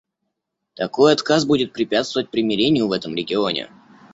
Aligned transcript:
Такой 0.73 1.13
отказ 1.13 1.45
будет 1.45 1.73
препятствовать 1.73 2.31
примирению 2.31 2.87
в 2.87 2.91
этом 2.91 3.13
регионе. 3.13 3.69